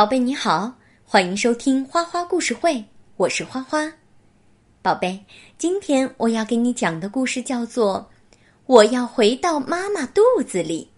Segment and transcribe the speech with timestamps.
[0.00, 2.82] 宝贝你好，欢迎收听花花故事会，
[3.18, 3.92] 我是花花。
[4.80, 5.22] 宝贝，
[5.58, 8.10] 今天我要给你讲的故事叫做
[8.64, 10.90] 《我要回到妈妈肚子里》。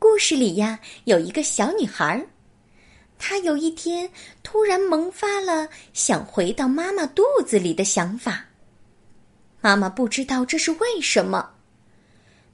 [0.00, 2.26] 故事里呀，有一个小女孩，
[3.16, 4.10] 她有一天
[4.42, 8.44] 突然萌发了想回到妈妈肚子里的想法。
[9.60, 11.48] 妈妈不知道这是为什么，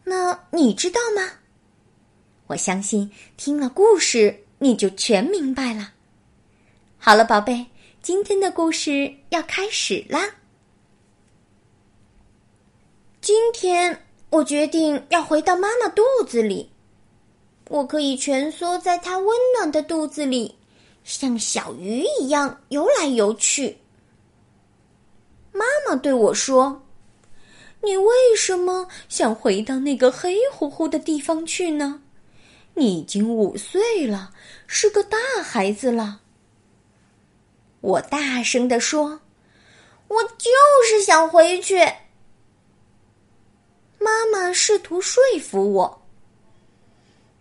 [0.05, 1.39] 那你知道吗？
[2.49, 5.90] 我相信听了故事你就全明白了。
[6.96, 7.66] 好了，宝贝，
[8.00, 10.36] 今天的故事要开始啦。
[13.21, 16.71] 今天我决定要回到妈妈肚子里，
[17.71, 20.54] 我可以蜷缩在她温暖的肚子里，
[21.02, 23.79] 像小鱼一样游来游去。
[25.50, 26.85] 妈妈对我说
[27.82, 32.00] ：“你为什么想回到那个黑乎乎的地方去呢？”
[32.75, 34.33] 你已经五岁了，
[34.67, 36.20] 是个大孩子了。
[37.80, 39.20] 我大声地说
[40.08, 40.50] ：“我就
[40.88, 41.80] 是想回去。”
[43.98, 46.02] 妈妈试图说服我：“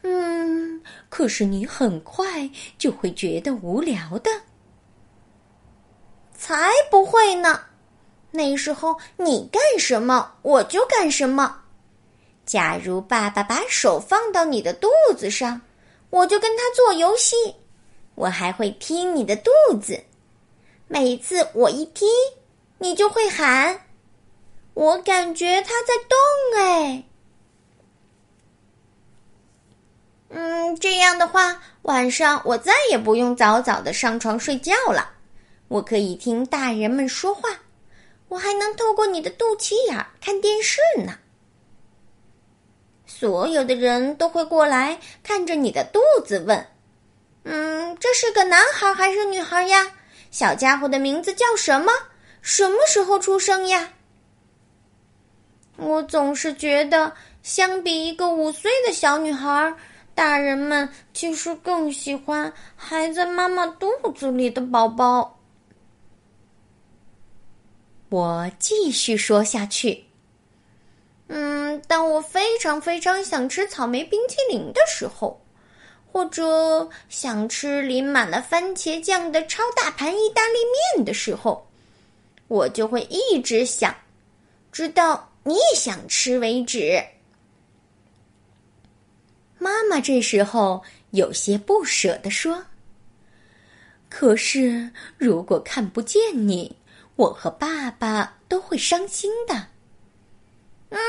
[0.04, 4.30] 嗯，可是你很快就会觉得无聊的。”
[6.36, 7.66] 才不会呢！
[8.32, 11.61] 那时候你干什么，我就干什么。
[12.52, 15.62] 假如爸爸把手放到你的肚子上，
[16.10, 17.56] 我就跟他做游戏。
[18.14, 19.50] 我还会踢你的肚
[19.82, 20.04] 子，
[20.90, 22.06] 每次我一踢，
[22.78, 23.86] 你就会喊。
[24.74, 27.04] 我感觉它在动，哎。
[30.32, 35.10] 嗯，这样的话，晚上我再也不用早早的上床睡觉了。
[35.70, 37.44] 我可以听大人们说话，
[38.28, 41.18] 我还能透过你的肚脐眼看电视呢。
[43.14, 46.66] 所有的人都会过来看着你的肚子，问
[47.44, 49.86] ：“嗯，这是个男孩还是女孩呀？
[50.32, 51.92] 小家伙的名字叫什么？
[52.42, 53.90] 什么时候出生呀？”
[55.78, 57.14] 我总是觉得，
[57.44, 59.76] 相比一个五岁的小女孩，
[60.16, 65.38] 大人们其实更喜欢还在妈妈肚子里的宝宝。
[68.10, 70.06] 我继续说下去。
[71.34, 75.42] 嗯，当我非常非常想吃草莓冰淇淋的时候，
[76.12, 80.56] 或者想吃淋满了番茄酱的超大盘意大利
[80.98, 81.66] 面的时候，
[82.50, 83.96] 我就会一直想，
[84.74, 87.02] 直到你想吃为止。
[89.58, 92.66] 妈妈这时候有些不舍地说
[94.10, 96.76] ：“可是如果看不见你，
[97.16, 99.68] 我和爸爸都会伤心的。”
[100.92, 101.00] 嗯，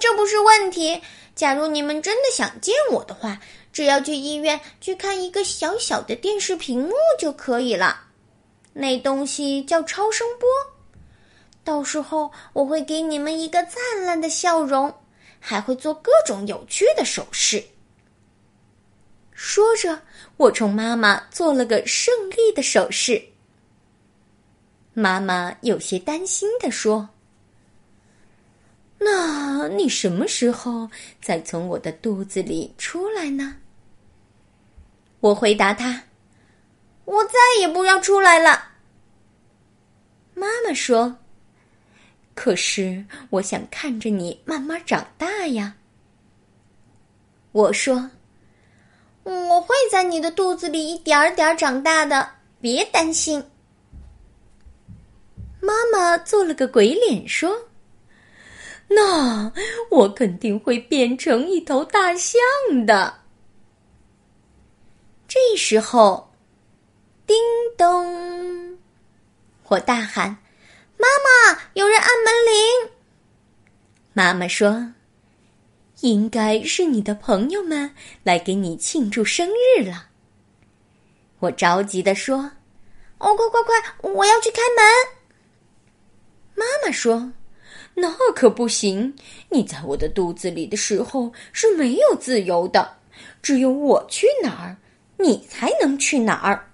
[0.00, 1.02] 这不是问题。
[1.34, 3.40] 假如你们真的想见我的话，
[3.72, 8.04] 只要去医院去看一个小小的电视屏幕就可以了。
[8.72, 10.48] 那东西叫超声波。
[11.64, 14.94] 到时候我会给你们一个灿烂的笑容，
[15.40, 17.64] 还会做各种有趣的手势。
[19.32, 20.00] 说着，
[20.36, 23.20] 我冲妈妈做了个胜利的手势。
[24.94, 27.08] 妈妈有些担心地说。
[29.04, 30.88] 那你什么时候
[31.20, 33.56] 再从我的肚子里出来呢？
[35.20, 36.02] 我回答他
[37.06, 38.70] ：“我再也不要出来了。”
[40.34, 41.16] 妈妈说
[42.34, 45.76] ：“可是我想看着你慢慢长大呀。”
[47.52, 48.10] 我说
[49.24, 52.28] ：“我会在你的肚子里一点儿点儿长大的，
[52.60, 53.44] 别担心。”
[55.60, 57.68] 妈妈做了个鬼脸说。
[58.94, 59.52] 那
[59.90, 62.40] 我肯定会变成一头大象
[62.84, 63.20] 的。
[65.28, 66.32] 这时候，
[67.26, 67.36] 叮
[67.78, 68.78] 咚！
[69.68, 70.36] 我大喊
[70.98, 72.90] ：“妈妈，有人按门铃！”
[74.12, 74.92] 妈妈说
[76.00, 80.08] ：“应该是你的朋友们来给你庆祝生日了。”
[81.40, 82.50] 我着急的说
[83.18, 84.84] ：“哦，快快快，我要去开门！”
[86.54, 87.32] 妈妈说。
[87.94, 89.14] 那可不行！
[89.50, 92.96] 你在我的肚子里的时候是没有自由的，
[93.42, 94.76] 只有我去哪儿，
[95.18, 96.70] 你才能去哪儿。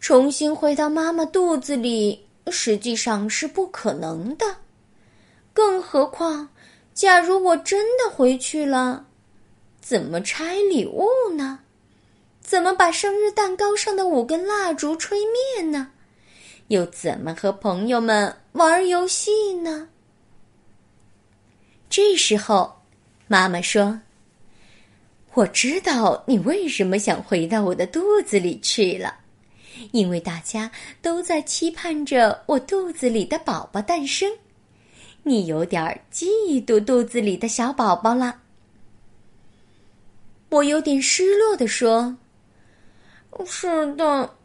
[0.00, 4.56] 重新回到妈妈肚子里，实际上是不可能的。
[5.52, 6.48] 更何况，
[6.92, 9.06] 假如我真的回去了，
[9.80, 11.06] 怎么拆礼物
[11.36, 11.60] 呢？
[12.40, 15.18] 怎么把生日蛋糕上的五根蜡烛吹
[15.56, 15.90] 灭呢？
[16.68, 19.88] 又怎么和朋友们玩游戏呢？
[21.90, 22.82] 这时候，
[23.26, 24.00] 妈妈说
[25.34, 29.12] ：“我知道你为什么想回到我的肚子里去了，
[29.90, 30.70] 因为大家
[31.02, 34.30] 都在期盼着我肚子里的宝宝诞生。
[35.24, 38.40] 你有点嫉妒肚子里的小宝宝了。
[40.50, 42.16] 我有点失落的说
[43.44, 44.36] ：“是的，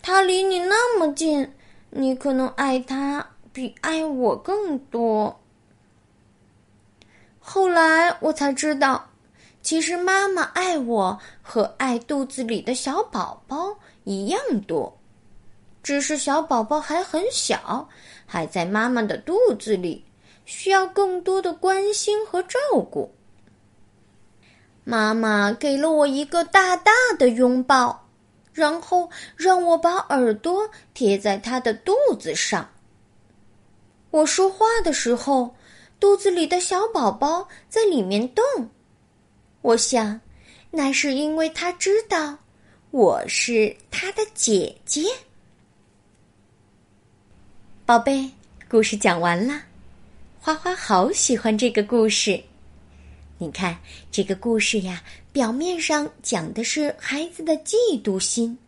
[0.00, 1.52] 他离你那么近，
[1.90, 3.28] 你可能爱他
[3.58, 5.40] 比爱我更多。”
[7.40, 9.10] 后来我才知道，
[9.62, 14.96] 其实妈妈爱我和爱肚子里的小宝宝一样多，
[15.82, 17.88] 只是小宝宝还很小，
[18.24, 20.04] 还在妈妈的肚子里。
[20.44, 22.58] 需要更多的关心和照
[22.90, 23.12] 顾。
[24.84, 28.06] 妈妈给了我一个大大的拥抱，
[28.52, 32.66] 然后让我把耳朵贴在她的肚子上。
[34.18, 35.54] 我说话的时候，
[36.00, 38.44] 肚子里的小宝宝在里面动。
[39.62, 40.20] 我想，
[40.72, 42.36] 那是因为他知道
[42.90, 45.04] 我是他的姐姐。
[47.86, 48.28] 宝贝，
[48.68, 49.62] 故事讲完了。
[50.40, 52.42] 花花好喜欢这个故事，
[53.38, 53.78] 你看
[54.10, 55.00] 这个故事呀，
[55.30, 58.58] 表面上讲的是孩子的嫉妒心，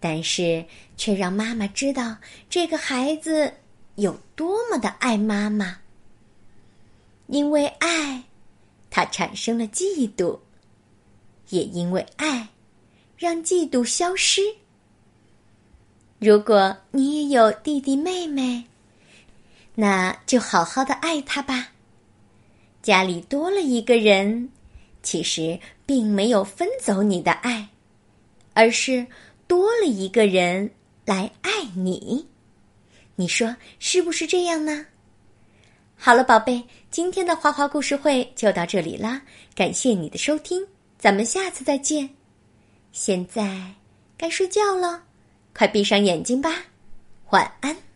[0.00, 0.64] 但是
[0.96, 2.16] 却让妈妈知道
[2.50, 3.52] 这个孩子
[3.98, 5.78] 有多么的爱妈妈。
[7.26, 8.22] 因为爱，
[8.88, 10.38] 他产生了嫉妒；
[11.48, 12.48] 也因为爱，
[13.16, 14.40] 让嫉妒消失。
[16.20, 18.64] 如果你也有弟弟妹妹，
[19.74, 21.72] 那就好好的爱他吧。
[22.80, 24.48] 家里多了一个人，
[25.02, 27.68] 其实并没有分走你的爱，
[28.54, 29.04] 而是
[29.48, 30.70] 多了一个人
[31.04, 32.28] 来爱你。
[33.20, 34.86] 你说是不是这样呢？
[35.96, 39.20] 好了，宝贝，今天的花花故事会就到这里啦，
[39.56, 40.64] 感谢你的收听，
[40.96, 42.08] 咱们下次再见。
[42.92, 43.74] 现在
[44.16, 45.02] 该睡觉了，
[45.52, 46.62] 快闭上眼睛吧，
[47.30, 47.87] 晚安。